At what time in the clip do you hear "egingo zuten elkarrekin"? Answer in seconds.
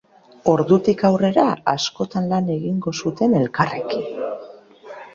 2.57-4.07